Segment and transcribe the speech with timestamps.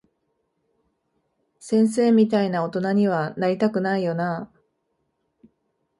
[1.59, 4.59] 先生みたいな大人には、なりたくないよなぁ。